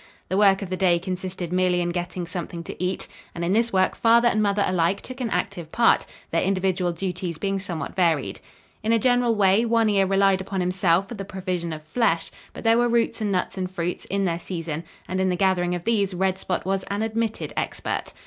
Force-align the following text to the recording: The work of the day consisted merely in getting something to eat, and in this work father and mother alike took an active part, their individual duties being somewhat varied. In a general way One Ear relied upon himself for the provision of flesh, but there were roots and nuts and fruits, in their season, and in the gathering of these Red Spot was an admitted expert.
The 0.29 0.37
work 0.37 0.63
of 0.63 0.71
the 0.71 0.77
day 0.77 0.97
consisted 0.97 1.53
merely 1.53 1.79
in 1.79 1.91
getting 1.91 2.25
something 2.25 2.63
to 2.63 2.83
eat, 2.83 3.07
and 3.35 3.45
in 3.45 3.53
this 3.53 3.71
work 3.71 3.93
father 3.95 4.27
and 4.27 4.41
mother 4.41 4.63
alike 4.65 5.01
took 5.03 5.21
an 5.21 5.29
active 5.29 5.71
part, 5.71 6.07
their 6.31 6.41
individual 6.41 6.91
duties 6.91 7.37
being 7.37 7.59
somewhat 7.59 7.95
varied. 7.95 8.39
In 8.81 8.91
a 8.93 8.97
general 8.97 9.35
way 9.35 9.63
One 9.63 9.89
Ear 9.91 10.07
relied 10.07 10.41
upon 10.41 10.59
himself 10.59 11.07
for 11.07 11.13
the 11.13 11.23
provision 11.23 11.71
of 11.71 11.83
flesh, 11.83 12.31
but 12.51 12.63
there 12.63 12.79
were 12.79 12.89
roots 12.89 13.21
and 13.21 13.31
nuts 13.31 13.59
and 13.59 13.69
fruits, 13.69 14.05
in 14.05 14.25
their 14.25 14.39
season, 14.39 14.85
and 15.07 15.19
in 15.19 15.29
the 15.29 15.35
gathering 15.35 15.75
of 15.75 15.83
these 15.83 16.15
Red 16.15 16.39
Spot 16.39 16.65
was 16.65 16.81
an 16.85 17.03
admitted 17.03 17.53
expert. 17.55 18.11